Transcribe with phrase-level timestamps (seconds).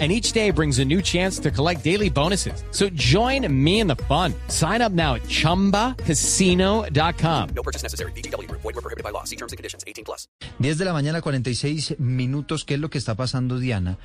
[0.00, 2.64] And each day brings a new chance to collect daily bonuses.
[2.72, 4.34] So join me in the fun.
[4.48, 7.48] Sign up now at chumbacasino.com.
[7.54, 8.10] No purchase necessary.
[8.12, 8.48] BGW.
[8.50, 9.22] Void were prohibited by law.
[9.24, 9.84] See terms and conditions.
[9.86, 10.26] 18 plus.
[10.58, 12.64] 10 de la mañana, 46 minutos.
[12.64, 13.98] ¿Qué es lo que está pasando, Diana?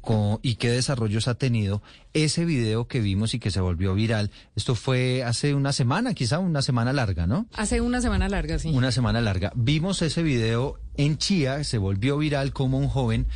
[0.00, 1.82] Co- ¿Y qué desarrollos ha tenido
[2.14, 4.30] ese video que vimos y que se volvió viral?
[4.56, 7.46] Esto fue hace una semana, quizá una semana larga, ¿no?
[7.52, 8.70] Hace una semana larga, sí.
[8.70, 9.52] Una semana larga.
[9.54, 13.26] Vimos ese video en Chía, se volvió viral como un joven,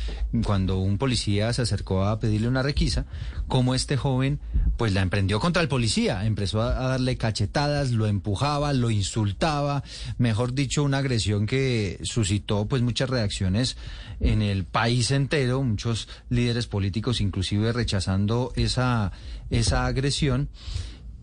[0.45, 3.05] cuando un policía se acercó a pedirle una requisa,
[3.47, 4.39] como este joven
[4.77, 9.83] pues la emprendió contra el policía, empezó a, darle cachetadas, lo empujaba, lo insultaba,
[10.19, 13.77] mejor dicho, una agresión que suscitó pues muchas reacciones
[14.19, 19.11] en el país entero, muchos líderes políticos inclusive rechazando esa,
[19.49, 20.49] esa agresión.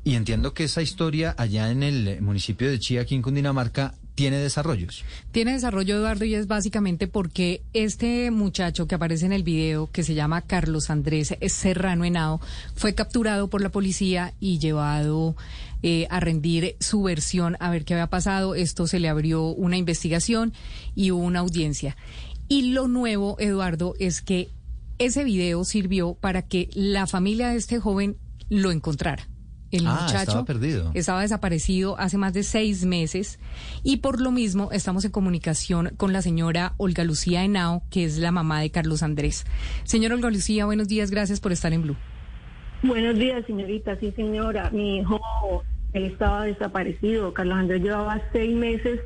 [0.04, 4.38] Y entiendo que esa historia allá en el municipio de Chía, aquí en Cundinamarca, tiene
[4.38, 5.05] desarrollos.
[5.30, 10.02] Tiene desarrollo, Eduardo, y es básicamente porque este muchacho que aparece en el video, que
[10.02, 12.40] se llama Carlos Andrés Serrano Henao,
[12.74, 15.34] fue capturado por la policía y llevado
[15.83, 18.55] eh, a rendir su versión a ver qué había pasado.
[18.55, 20.52] Esto se le abrió una investigación
[20.94, 21.96] y hubo una audiencia.
[22.48, 24.50] Y lo nuevo, Eduardo, es que
[24.98, 28.16] ese video sirvió para que la familia de este joven
[28.50, 29.27] lo encontrara.
[29.72, 30.90] El Ah, muchacho estaba perdido.
[30.94, 33.40] estaba desaparecido hace más de seis meses
[33.82, 38.18] y por lo mismo estamos en comunicación con la señora Olga Lucía Henao, que es
[38.18, 39.46] la mamá de Carlos Andrés.
[39.84, 41.96] Señora Olga Lucía, buenos días, gracias por estar en Blue.
[42.82, 43.96] Buenos días, señorita.
[43.98, 44.68] Sí, señora.
[44.70, 45.18] Mi hijo,
[45.94, 47.32] él estaba desaparecido.
[47.32, 49.00] Carlos Andrés llevaba seis meses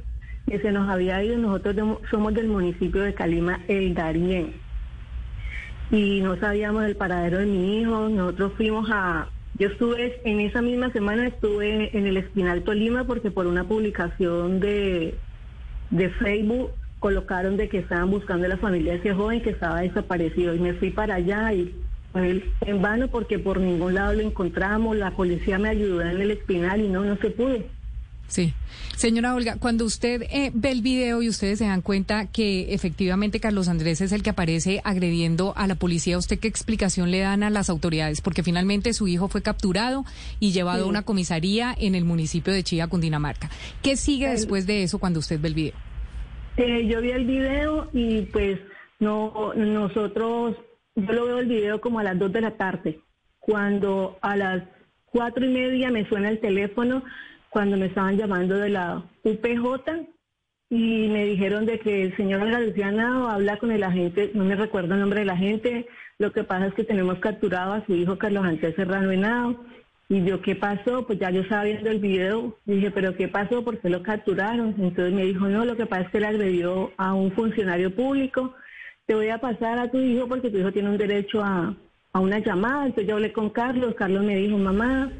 [0.48, 1.36] que se nos había ido.
[1.38, 4.54] Nosotros de- somos del municipio de Calima, El Darién.
[5.92, 8.08] Y no sabíamos el paradero de mi hijo.
[8.08, 9.28] Nosotros fuimos a...
[9.58, 14.60] Yo estuve, en esa misma semana estuve en el Espinal Tolima porque por una publicación
[14.60, 15.14] de,
[15.90, 19.80] de Facebook colocaron de que estaban buscando a la familia de ese joven que estaba
[19.80, 20.54] desaparecido.
[20.54, 21.74] Y me fui para allá y
[22.12, 24.96] pues, en vano porque por ningún lado lo encontramos.
[24.96, 27.58] La policía me ayudó en el Espinal y no, no se pudo.
[28.28, 28.54] Sí.
[28.96, 33.40] Señora Olga, cuando usted eh, ve el video y ustedes se dan cuenta que efectivamente
[33.40, 37.42] Carlos Andrés es el que aparece agrediendo a la policía, ¿usted qué explicación le dan
[37.42, 38.20] a las autoridades?
[38.20, 40.04] Porque finalmente su hijo fue capturado
[40.40, 43.50] y llevado a una comisaría en el municipio de Chía, Cundinamarca.
[43.82, 45.74] ¿Qué sigue después de eso cuando usted ve el video?
[46.56, 48.58] Eh, yo vi el video y pues
[48.98, 50.56] no nosotros,
[50.94, 53.00] yo lo veo el video como a las 2 de la tarde,
[53.40, 54.62] cuando a las
[55.04, 57.02] cuatro y media me suena el teléfono,
[57.56, 60.06] cuando me estaban llamando de la UPJ
[60.68, 64.92] y me dijeron de que el señor Luciana habla con el agente, no me recuerdo
[64.92, 65.86] el nombre del agente,
[66.18, 69.64] lo que pasa es que tenemos capturado a su hijo Carlos Andrés Serrano Henao.
[70.10, 71.06] Y yo, ¿qué pasó?
[71.06, 72.58] Pues ya yo estaba viendo el video.
[72.66, 73.64] Dije, ¿pero qué pasó?
[73.64, 74.74] ¿Por qué lo capturaron?
[74.78, 78.52] Entonces me dijo, no, lo que pasa es que le agredió a un funcionario público.
[79.06, 81.74] Te voy a pasar a tu hijo porque tu hijo tiene un derecho a,
[82.12, 82.84] a una llamada.
[82.84, 83.94] Entonces yo hablé con Carlos.
[83.94, 85.10] Carlos me dijo, mamá,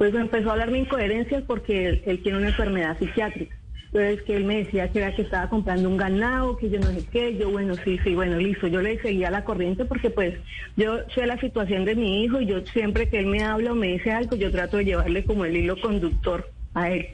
[0.00, 3.54] pues me empezó a hablarme incoherencias porque él, él tiene una enfermedad psiquiátrica.
[3.92, 6.86] Entonces que él me decía que era que estaba comprando un ganado, que yo no
[6.86, 10.38] sé qué, yo bueno, sí, sí, bueno, listo, yo le seguía la corriente porque pues
[10.74, 13.74] yo sé la situación de mi hijo y yo siempre que él me habla o
[13.74, 17.08] me dice algo, yo trato de llevarle como el hilo conductor a él.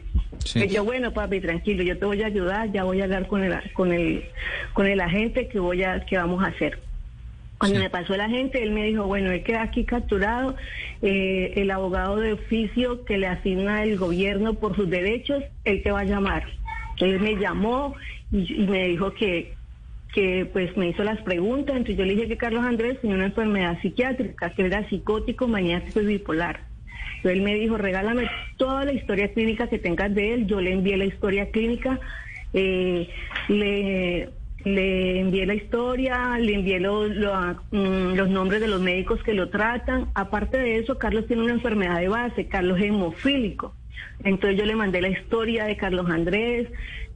[0.44, 0.68] Sí.
[0.68, 3.52] Yo, bueno, papi, tranquilo, yo te voy a ayudar, ya voy a hablar con el,
[3.72, 4.26] con el,
[4.74, 6.78] con el agente que voy a, que vamos a hacer.
[7.58, 7.84] Cuando Sí.
[7.84, 10.56] me pasó el agente, él me dijo, bueno, él queda aquí capturado,
[11.02, 15.90] eh, el abogado de oficio que le asigna el gobierno por sus derechos, él te
[15.90, 16.44] va a llamar.
[16.98, 17.94] Él me llamó
[18.30, 19.54] y, y me dijo que,
[20.14, 23.26] que pues me hizo las preguntas, entonces yo le dije que Carlos Andrés tenía una
[23.26, 26.60] enfermedad psiquiátrica, que era psicótico, maníaco y bipolar.
[27.16, 30.72] Entonces él me dijo, regálame toda la historia clínica que tengas de él, yo le
[30.72, 31.98] envié la historia clínica,
[32.52, 33.08] eh,
[33.48, 34.30] le,
[34.66, 37.08] le envié la historia, le envié lo-
[37.70, 40.08] mm, los nombres de los médicos que lo tratan.
[40.14, 43.74] Aparte de eso, Carlos tiene una enfermedad de base, Carlos es hemofílico.
[44.24, 46.66] Entonces yo le mandé la historia de Carlos Andrés,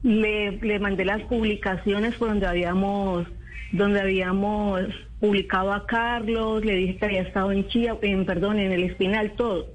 [0.01, 3.27] le, le mandé las publicaciones por donde habíamos,
[3.73, 4.83] donde habíamos
[5.19, 9.31] publicado a Carlos, le dije que había estado en Chía, en, perdón, en el Espinal,
[9.33, 9.67] todo.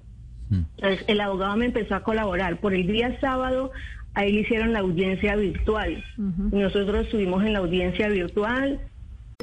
[0.50, 2.58] Entonces el abogado me empezó a colaborar.
[2.58, 3.72] Por el día sábado,
[4.14, 6.04] ahí le hicieron la audiencia virtual.
[6.16, 8.80] Nosotros estuvimos en la audiencia virtual.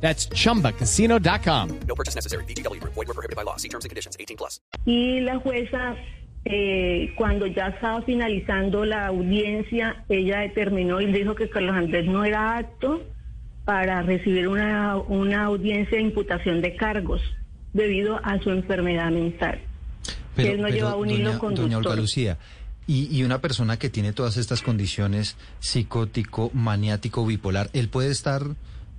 [0.00, 1.80] That's chumbacasino.com.
[1.86, 2.44] No purchase necessary.
[2.44, 2.94] VGW Group.
[2.94, 3.56] Void were prohibited by law.
[3.56, 4.16] See terms and conditions.
[4.18, 4.60] 18 plus.
[4.86, 5.96] Y la jueza,
[6.44, 12.24] eh, cuando ya estaba finalizando la audiencia, ella determinó y dijo que Carlos Andrés no
[12.24, 13.02] era apto
[13.64, 17.20] para recibir una, una audiencia de imputación de cargos
[17.74, 19.60] debido a su enfermedad mental.
[20.34, 21.64] que él no llevaba un hilo doña, conductor.
[21.66, 22.38] doña Olga Lucía,
[22.86, 28.42] y, y una persona que tiene todas estas condiciones, psicótico, maniático, bipolar, ¿él puede estar,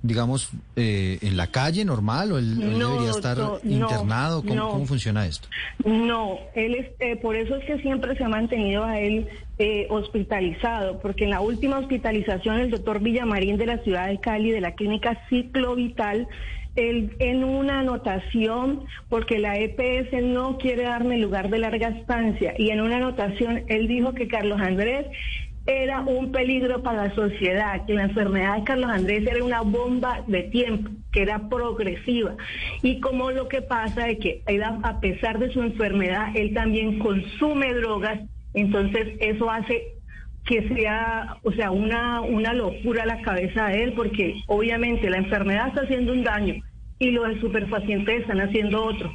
[0.01, 4.41] digamos, eh, en la calle normal o él, él No, debería estar no, internado?
[4.41, 4.69] ¿Cómo, no.
[4.69, 5.49] cómo funciona esto?
[5.83, 9.87] No, él es, eh, por eso es que siempre se ha mantenido a él eh,
[9.89, 14.61] hospitalizado, porque en la última hospitalización el doctor Villamarín de la ciudad de Cali, de
[14.61, 16.27] la clínica Ciclo Vital,
[16.75, 22.69] él en una anotación, porque la EPS no quiere darme lugar de larga estancia, y
[22.69, 25.07] en una anotación él dijo que Carlos Andrés
[25.69, 30.23] era un peligro para la sociedad, que la enfermedad de Carlos Andrés era una bomba
[30.25, 32.35] de tiempo, que era progresiva.
[32.81, 36.97] Y como lo que pasa es que a a pesar de su enfermedad, él también
[36.97, 38.19] consume drogas,
[38.55, 39.93] entonces eso hace
[40.45, 45.67] que sea, o sea, una, una locura la cabeza de él, porque obviamente la enfermedad
[45.67, 46.55] está haciendo un daño
[46.97, 49.13] y los superpacientes están haciendo otro.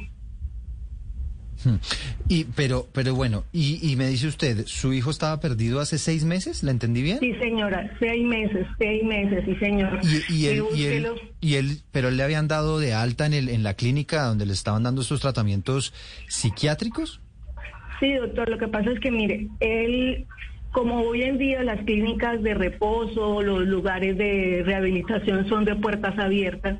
[1.63, 1.75] Hmm.
[2.27, 6.23] Y, pero, pero bueno, y, y me dice usted, ¿su hijo estaba perdido hace seis
[6.25, 6.63] meses?
[6.63, 7.19] ¿La entendí bien?
[7.19, 9.99] Sí, señora, seis meses, seis meses, sí, señor.
[10.01, 11.15] Y, y él, y él, búsquelo.
[11.39, 14.47] y él, pero él le habían dado de alta en, el, en la clínica donde
[14.47, 15.93] le estaban dando estos tratamientos
[16.27, 17.21] psiquiátricos.
[17.99, 20.25] Sí, doctor, lo que pasa es que, mire, él,
[20.71, 26.17] como hoy en día las clínicas de reposo, los lugares de rehabilitación son de puertas
[26.17, 26.79] abiertas,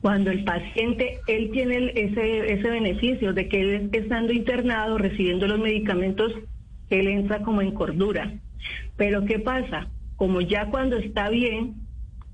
[0.00, 5.46] cuando el paciente, él tiene el- ese, ese beneficio de que él estando internado, recibiendo
[5.46, 6.32] los medicamentos,
[6.90, 8.32] él entra como en cordura.
[8.96, 9.88] Pero ¿qué pasa?
[10.16, 11.74] Como ya cuando está bien,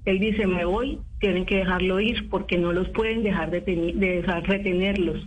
[0.05, 3.93] él dice, me voy, tienen que dejarlo ir porque no los pueden dejar de, de
[4.21, 5.27] dejar retenerlos.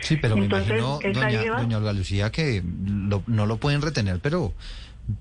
[0.00, 3.82] Sí, pero me Entonces, imagino, esa doña, doña Olga Lucía, que lo- no lo pueden
[3.82, 4.52] retener, pero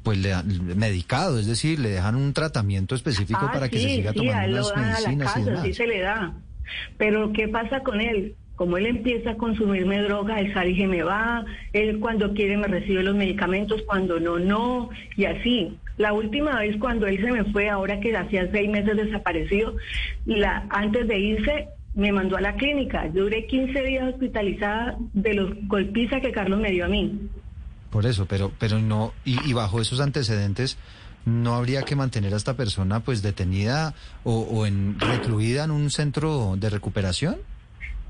[0.03, 3.89] pues le dan- medicado, es decir, le dejan un tratamiento específico Ah, para que se
[3.89, 5.63] siga sí, tomando las medicinas y casa, demás.
[5.65, 6.33] sí se le da.
[6.97, 8.35] Pero ¿qué pasa con él?
[8.55, 12.57] Como él empieza a consumirme droga, él sale y se me va, él cuando quiere
[12.57, 15.77] me recibe los medicamentos, cuando no, no, y así.
[15.97, 19.75] La última vez cuando él se me fue, ahora que hacía seis meses desaparecido,
[20.25, 23.07] la, antes de irse me mandó a la clínica.
[23.07, 27.19] Yo duré 15 días hospitalizada de los golpizas que Carlos me dio a mí.
[27.89, 30.77] Por eso, pero, pero no, y, y bajo esos antecedentes,
[31.25, 33.93] ¿no habría que mantener a esta persona pues detenida
[34.23, 37.37] o, o en recluida en un centro de recuperación?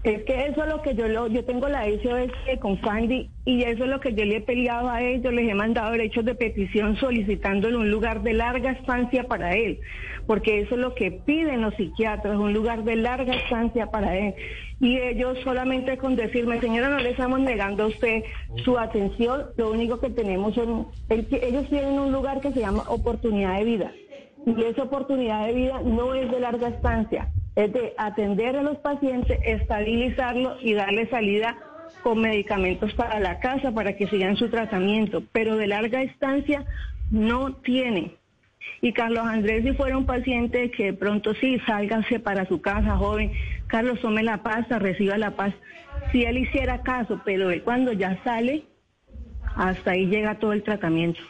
[0.03, 3.63] Es que eso es lo que yo lo, yo tengo la SOS con Candy y
[3.63, 6.35] eso es lo que yo le he peleado a ellos, les he mandado derechos de
[6.35, 9.79] petición solicitándole un lugar de larga estancia para él,
[10.25, 14.35] porque eso es lo que piden los psiquiatras, un lugar de larga estancia para él.
[14.79, 18.23] Y ellos solamente con decirme, señora, no le estamos negando a usted
[18.63, 22.83] su atención, lo único que tenemos son, el- ellos tienen un lugar que se llama
[22.87, 23.91] oportunidad de vida.
[24.45, 28.77] Y esa oportunidad de vida no es de larga estancia, es de atender a los
[28.77, 31.57] pacientes, estabilizarlos y darle salida
[32.03, 35.23] con medicamentos para la casa para que sigan su tratamiento.
[35.31, 36.65] Pero de larga estancia
[37.09, 38.13] no tiene.
[38.81, 42.95] Y Carlos Andrés, si fuera un paciente que de pronto sí, sálganse para su casa,
[42.95, 43.31] joven,
[43.65, 45.55] Carlos, tome la pasta, reciba la paz.
[46.11, 48.65] Si él hiciera caso, pero él cuando ya sale,
[49.55, 51.21] hasta ahí llega todo el tratamiento.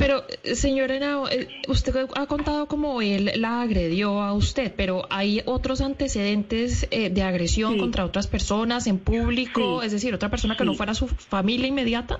[0.00, 5.02] Pero, eh, señor Henao, eh, usted ha contado cómo él la agredió a usted, pero
[5.10, 7.80] ¿hay otros antecedentes eh, de agresión Sí.
[7.80, 9.80] contra otras personas en público?
[9.80, 9.86] Sí.
[9.86, 12.18] Es decir, otra persona que no fuera su familia inmediata.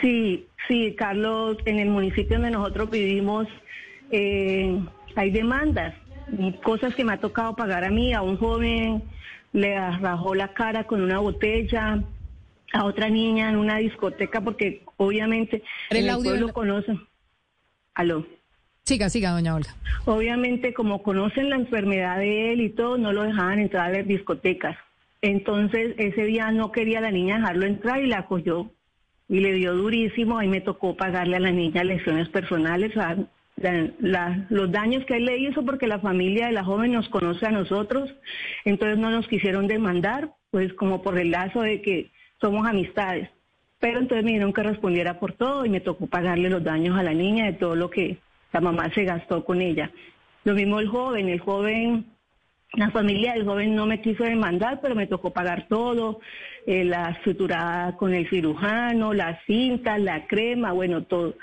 [0.00, 3.46] Sí, sí, Carlos, en el municipio donde nosotros vivimos
[4.10, 4.80] eh,
[5.16, 5.94] hay demandas
[6.62, 9.02] cosas que me ha tocado pagar a mí, a un joven
[9.52, 12.02] le rajó la cara con una botella,
[12.72, 17.00] a otra niña en una discoteca porque obviamente El en el audio pueblo la- conocen.
[17.94, 18.26] Aló.
[18.84, 19.74] Siga, siga, doña Olga.
[20.04, 24.06] Obviamente, como conocen la enfermedad de él y todo, no lo dejaban entrar a las
[24.06, 24.76] discotecas.
[25.22, 28.70] Entonces, ese día no quería la niña dejarlo entrar y la cogió
[29.28, 30.38] y le dio durísimo.
[30.38, 33.16] Ahí me tocó pagarle a la niña lesiones personales, a-
[33.56, 37.08] la- la- los daños que él le hizo, porque la familia de la joven nos
[37.08, 38.14] conoce a nosotros.
[38.64, 40.32] Entonces, no nos quisieron demandar.
[40.52, 42.10] pues como por el lazo de que
[42.40, 43.28] somos amistades.
[43.78, 47.02] Pero entonces me dijeron que respondiera por todo y me tocó pagarle los daños a
[47.02, 48.18] la niña de todo lo que
[48.52, 49.90] la mamá se gastó con ella.
[50.44, 52.06] Lo mismo el joven, el joven,
[52.72, 56.20] la familia del joven no me quiso demandar, pero me tocó pagar todo,
[56.66, 61.34] eh, la suturada con el cirujano, las cintas, la crema, bueno, todo.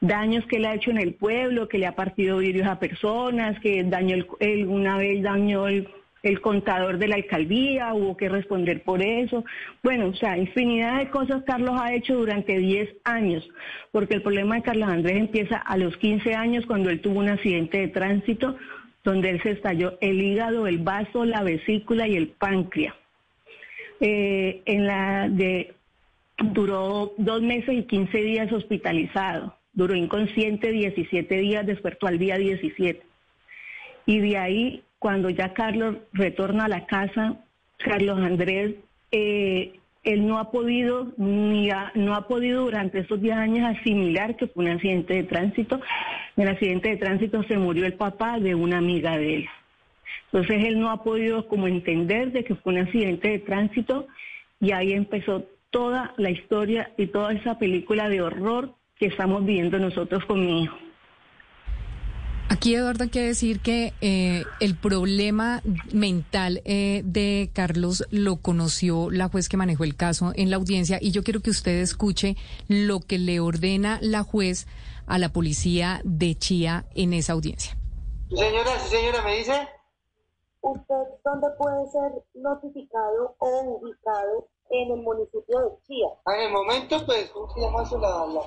[0.00, 3.60] Daños que le ha hecho en el pueblo, que le ha partido vidrios a personas,
[3.60, 5.88] que dañó el, el- una vez dañó el,
[6.22, 9.44] el contador de la alcaldía, hubo que responder por eso.
[9.82, 13.48] Bueno, o sea, infinidad de cosas Carlos ha hecho durante 10 años,
[13.90, 17.28] porque el problema de Carlos Andrés empieza a los 15 años cuando él tuvo un
[17.28, 18.56] accidente de tránsito
[19.04, 22.94] donde él se estalló el hígado, el vaso, la vesícula y el páncreas.
[24.00, 25.74] Eh, en la de
[26.38, 33.02] duró dos meses y 15 días hospitalizado, duró inconsciente 17 días, despertó al día 17.
[34.06, 37.34] Y de ahí, cuando ya Carlos retorna a la casa,
[37.76, 38.76] Carlos Andrés,
[39.10, 44.64] eh, él no ha podido, no ha podido durante esos 10 años asimilar que fue
[44.64, 45.80] un accidente de tránsito.
[46.36, 49.48] En el accidente de tránsito se murió el papá de una amiga de él.
[50.26, 54.06] Entonces él no ha podido como entender de que fue un accidente de tránsito
[54.60, 59.80] y ahí empezó toda la historia y toda esa película de horror que estamos viviendo
[59.80, 60.78] nosotros con mi hijo.
[62.52, 65.62] Aquí, Eduardo, hay que decir que eh, el problema
[65.94, 70.98] mental eh, de Carlos lo conoció la juez que manejó el caso en la audiencia
[71.00, 72.36] y yo quiero que usted escuche
[72.68, 74.66] lo que le ordena la juez
[75.06, 77.74] a la policía de Chía en esa audiencia.
[78.28, 79.68] Señora, sí, señora, ¿me dice?
[80.60, 86.08] ¿Usted dónde puede ser notificado o ubicado en el municipio de Chía?
[86.26, 88.40] Ah, En el momento, pues, ¿cómo se llama eso, la, la?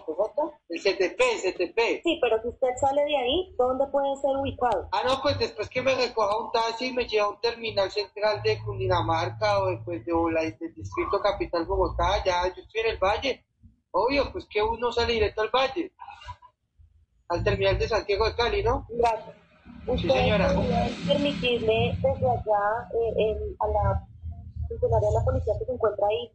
[0.69, 1.79] El CTP, el CTP.
[2.03, 4.89] Sí, pero si usted sale de ahí, ¿dónde puede ser ubicado?
[4.91, 7.89] Ah, no, pues después que me recoja un taxi y me lleva a un terminal
[7.91, 12.61] central de Cundinamarca o de, pues, de, o la- del distrito capital Bogotá, ya yo
[12.61, 13.45] estoy en el valle.
[13.91, 15.91] Obvio, pues que uno sale directo al valle.
[17.29, 18.85] Al terminal de Santiago de Cali, ¿no?
[18.89, 19.35] Gracias.
[19.87, 20.53] ¿Usted señora.
[20.53, 24.07] podría permitirle desde allá eh, a la
[24.67, 26.31] funcionaria de la policía que se encuentra ahí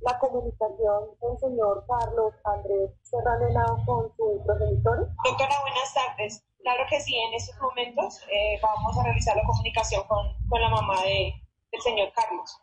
[0.00, 5.08] la comunicación del señor Carlos Andrés Serrano Henao con su progenitor?
[5.24, 6.44] Doctora, buenas tardes.
[6.62, 10.68] Claro que sí, en estos momentos eh, vamos a realizar la comunicación con, con la
[10.68, 11.32] mamá de,
[11.72, 12.58] del señor Carlos.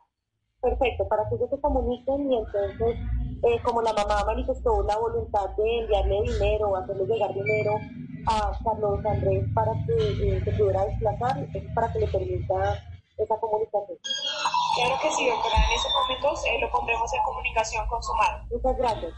[0.62, 2.98] Perfecto, para que ellos se comuniquen y entonces,
[3.44, 7.74] eh, como la mamá manifestó la voluntad de enviarle dinero hacerle llegar dinero
[8.28, 12.84] a Carlos Andrés para que eh, se pudiera desplazar, es para que le permita
[13.18, 13.98] esa comunicación.
[14.76, 15.56] Claro que sí, doctora.
[15.68, 18.44] En estos momentos eh, lo pondremos en comunicación con su madre.
[18.50, 19.14] Muchas gracias.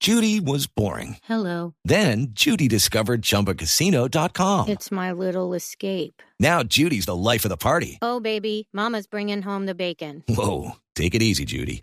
[0.00, 1.18] Judy was boring.
[1.24, 1.74] Hello.
[1.84, 4.68] Then Judy discovered ChumbaCasino.com.
[4.68, 6.22] It's my little escape.
[6.38, 7.98] Now Judy's the life of the party.
[8.00, 10.24] Oh, baby, Mama's bringing home the bacon.
[10.26, 11.82] Whoa, take it easy, Judy.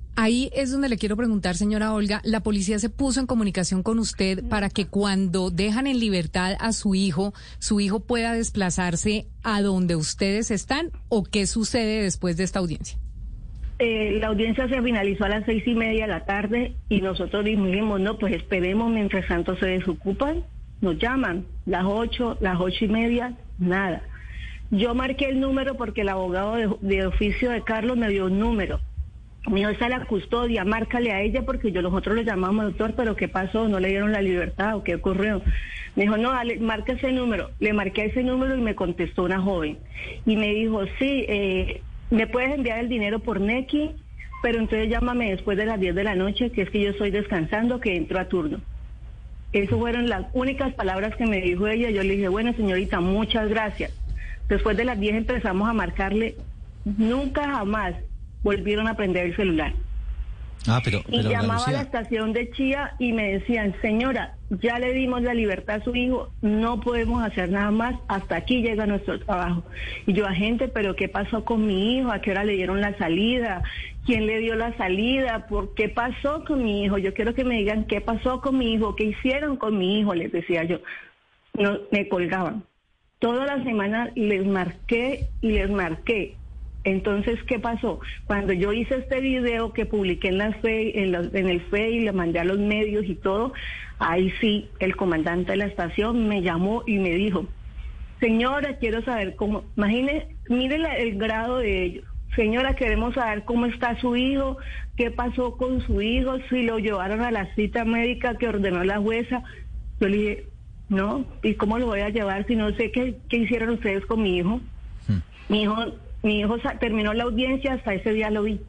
[0.15, 3.97] Ahí es donde le quiero preguntar, señora Olga, la policía se puso en comunicación con
[3.97, 9.61] usted para que cuando dejan en libertad a su hijo, su hijo pueda desplazarse a
[9.61, 12.97] donde ustedes están o qué sucede después de esta audiencia.
[13.79, 17.43] Eh, la audiencia se finalizó a las seis y media de la tarde y nosotros
[17.43, 20.43] dijimos, no, pues esperemos mientras tanto se desocupan,
[20.81, 24.03] nos llaman, las ocho, las ocho y media, nada.
[24.69, 28.37] Yo marqué el número porque el abogado de, de oficio de Carlos me dio un
[28.37, 28.79] número.
[29.49, 32.93] Me dijo, esa es la custodia, márcale a ella porque yo nosotros le llamamos doctor,
[32.95, 33.67] pero ¿qué pasó?
[33.67, 35.41] ¿No le dieron la libertad o qué ocurrió?
[35.95, 37.49] Me dijo, no, dale, marca ese número.
[37.59, 39.79] Le marqué ese número y me contestó una joven.
[40.25, 41.81] Y me dijo, sí, eh,
[42.11, 43.91] me puedes enviar el dinero por Neki,
[44.43, 47.09] pero entonces llámame después de las 10 de la noche, que es que yo estoy
[47.09, 48.61] descansando, que entro a turno.
[49.53, 51.89] Esas fueron las únicas palabras que me dijo ella.
[51.89, 53.91] Yo le dije, bueno, señorita, muchas gracias.
[54.47, 56.35] Después de las 10 empezamos a marcarle.
[56.85, 57.95] Nunca jamás
[58.43, 59.73] volvieron a prender el celular.
[60.67, 64.77] Ah, pero, Y pero llamaba a la estación de Chía y me decían, señora, ya
[64.77, 68.85] le dimos la libertad a su hijo, no podemos hacer nada más, hasta aquí llega
[68.85, 69.63] nuestro trabajo.
[70.05, 72.11] Y yo, agente, pero ¿qué pasó con mi hijo?
[72.11, 73.63] ¿A qué hora le dieron la salida?
[74.05, 75.47] ¿Quién le dio la salida?
[75.47, 76.99] ¿Por qué pasó con mi hijo?
[76.99, 80.13] Yo quiero que me digan qué pasó con mi hijo, qué hicieron con mi hijo,
[80.13, 80.79] les decía yo.
[81.53, 82.63] No, me colgaban.
[83.19, 86.35] Toda la semana les marqué y les marqué.
[86.83, 87.99] Entonces, ¿qué pasó?
[88.25, 91.91] Cuando yo hice este video que publiqué en, las fe, en, los- en el FE
[91.91, 93.53] y le mandé a los medios y todo,
[93.99, 97.45] ahí sí, el comandante de la estación me llamó y me dijo,
[98.19, 102.05] señora, quiero saber cómo, imagine mire la- el grado de ellos.
[102.35, 104.57] Señora, queremos saber cómo está su hijo,
[104.95, 108.99] qué pasó con su hijo, si lo llevaron a la cita médica que ordenó la
[108.99, 109.43] jueza.
[109.99, 110.43] Yo le dije,
[110.87, 114.23] no, ¿y cómo lo voy a llevar si no sé qué, qué hicieron ustedes con
[114.23, 114.61] mi hijo?
[115.49, 115.75] Mi hijo,
[116.23, 118.59] mi hijo terminó la audiencia, hasta ese día lo vi.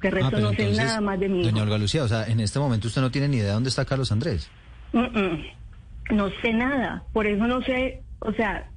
[0.00, 1.50] De Ah, resto no sé nada más de mi hijo.
[1.50, 3.84] Doña Olga Lucía, o sea, en este momento usted no tiene ni idea dónde está
[3.84, 4.48] Carlos Andrés.
[4.92, 5.44] Mm, mm.
[6.16, 8.68] No sé nada, por eso no sé, o sea,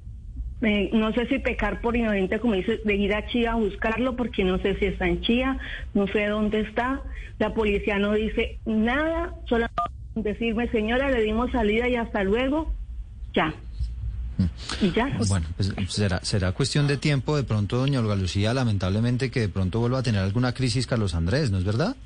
[0.62, 4.16] eh, no sé si pecar por inocente, como dice, de ir a Chía a buscarlo,
[4.16, 5.58] porque no sé si está en Chía,
[5.94, 7.02] no sé dónde está.
[7.38, 9.66] La policía no dice nada, solo
[10.14, 12.72] decirme, señora, le dimos salida y hasta luego,
[13.34, 13.54] ya.
[14.80, 15.10] Y ya.
[15.28, 19.48] Bueno, pues será, será cuestión de tiempo de pronto, doña Olga Lucía, lamentablemente que de
[19.48, 21.96] pronto vuelva a tener alguna crisis Carlos Andrés, ¿no es verdad?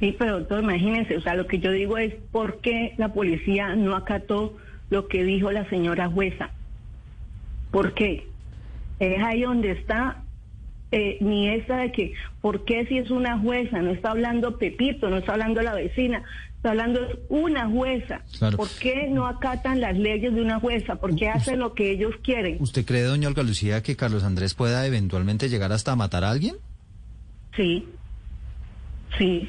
[0.00, 3.74] Sí, pero entonces imagínense, o sea, lo que yo digo es por qué la policía
[3.76, 4.56] no acató
[4.90, 6.50] lo que dijo la señora jueza.
[7.70, 8.28] ¿Por qué?
[8.98, 10.22] Es ahí donde está
[10.92, 13.82] eh, ni esa de que, ¿por qué si es una jueza?
[13.82, 16.22] No está hablando Pepito, no está hablando la vecina,
[16.66, 18.22] está hablando es una jueza.
[18.38, 18.56] Claro.
[18.56, 20.96] ¿Por qué no acatan las leyes de una jueza?
[20.96, 22.56] ¿Por qué hacen lo que ellos quieren?
[22.60, 26.56] ¿Usted cree, doña Olga Lucía, que Carlos Andrés pueda eventualmente llegar hasta matar a alguien?
[27.56, 27.84] Sí,
[29.18, 29.48] sí.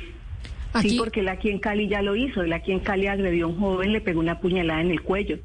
[0.74, 2.42] Aquí- Sí, porque él aquí en Cali ya lo hizo.
[2.44, 5.40] Él aquí en Cali agredió a un joven, le pegó una puñalada en el cuello.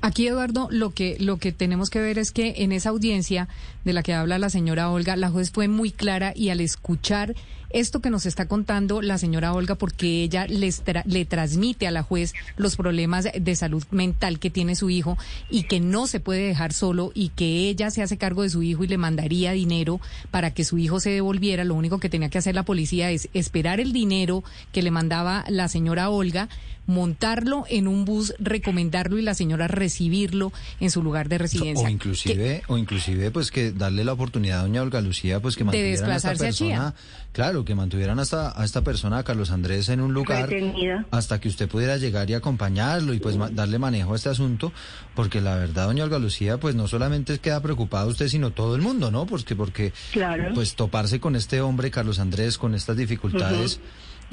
[0.00, 3.48] Aquí, Eduardo, lo que, lo que tenemos que ver es que en esa audiencia
[3.84, 7.34] de la que habla la señora Olga, la juez fue muy clara y al escuchar
[7.74, 11.90] esto que nos está contando la señora Olga, porque ella les tra- le transmite a
[11.90, 15.18] la juez los problemas de salud mental que tiene su hijo
[15.50, 18.62] y que no se puede dejar solo y que ella se hace cargo de su
[18.62, 20.00] hijo y le mandaría dinero
[20.30, 23.28] para que su hijo se devolviera, lo único que tenía que hacer la policía es
[23.34, 26.48] esperar el dinero que le mandaba la señora Olga,
[26.86, 31.86] montarlo en un bus, recomendarlo y la señora recibirlo en su lugar de residencia.
[31.86, 35.60] O inclusive, o inclusive, pues que darle la oportunidad a doña Olga Lucía, pues que
[35.60, 36.94] De mantuvieran a esta a persona,
[37.34, 41.04] claro, que mantuvieran hasta a esta persona, a Carlos Andrés, en un lugar Retenida.
[41.10, 44.72] hasta que usted pudiera llegar y acompañarlo y pues ma- darle manejo a este asunto,
[45.14, 48.80] porque la verdad, doña Olga Lucía, pues no solamente queda preocupada usted, sino todo el
[48.82, 49.26] mundo, ¿no?
[49.26, 50.52] Porque, porque, Claro.
[50.54, 53.80] pues toparse con este hombre, Carlos Andrés, con estas dificultades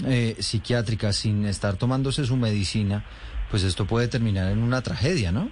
[0.06, 3.04] eh, psiquiátricas, sin estar tomándose su medicina,
[3.50, 5.50] pues esto puede terminar en una tragedia, ¿no?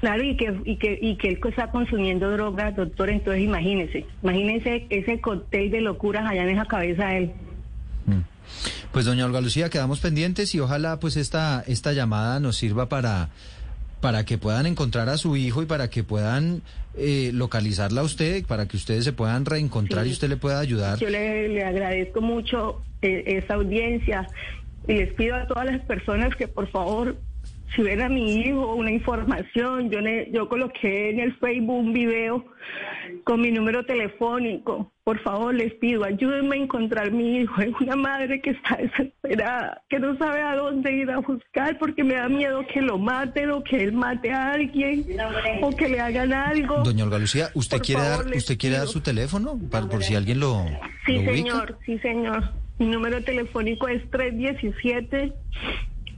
[0.00, 4.86] Claro, y que, y que, y que él está consumiendo drogas, doctor, entonces imagínese, imagínese
[4.90, 7.32] ese cóctel de locuras allá en esa cabeza de él.
[8.92, 13.28] Pues doña Olga Lucía, quedamos pendientes y ojalá pues esta, esta llamada nos sirva para,
[14.00, 16.62] para que puedan encontrar a su hijo y para que puedan
[16.96, 20.10] eh, localizarla a usted, para que ustedes se puedan reencontrar Sí.
[20.10, 20.98] y usted le pueda ayudar.
[20.98, 24.28] Yo le, le agradezco mucho eh, esa audiencia
[24.88, 27.16] y les pido a todas las personas que por favor,
[27.74, 31.92] si ven a mi hijo una información, yo, le, yo coloqué en el Facebook un
[31.92, 32.44] video
[33.24, 34.92] con mi número telefónico.
[35.04, 37.60] Por favor, les pido, ayúdenme a encontrar mi hijo.
[37.62, 42.02] Es una madre que está desesperada, que no sabe a dónde ir a buscar porque
[42.02, 45.04] me da miedo que lo maten o que él mate a alguien
[45.62, 46.82] o que le hagan algo.
[46.82, 50.02] Doña Olga Lucía, ¿usted Por quiere favor, dar, usted quiere dar su teléfono para, por
[50.02, 50.64] si alguien lo,
[51.04, 51.50] Sí, lo ubica?
[51.50, 52.52] señor, sí, señor.
[52.78, 54.02] Mi número telefónico es